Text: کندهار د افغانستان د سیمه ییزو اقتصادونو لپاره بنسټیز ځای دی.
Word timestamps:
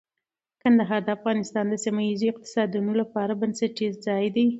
کندهار 0.61 1.01
د 1.03 1.09
افغانستان 1.17 1.65
د 1.69 1.75
سیمه 1.83 2.01
ییزو 2.09 2.27
اقتصادونو 2.33 2.91
لپاره 3.01 3.37
بنسټیز 3.41 3.93
ځای 4.05 4.25
دی. 4.35 4.45